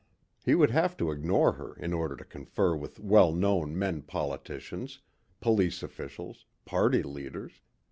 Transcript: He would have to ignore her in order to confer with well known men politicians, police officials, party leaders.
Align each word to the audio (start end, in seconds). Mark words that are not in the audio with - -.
He 0.43 0.55
would 0.55 0.71
have 0.71 0.97
to 0.97 1.11
ignore 1.11 1.51
her 1.51 1.75
in 1.75 1.93
order 1.93 2.15
to 2.15 2.25
confer 2.25 2.75
with 2.75 2.99
well 2.99 3.31
known 3.31 3.77
men 3.77 4.01
politicians, 4.01 4.97
police 5.41 5.83
officials, 5.83 6.43
party 6.65 7.03
leaders. 7.03 7.61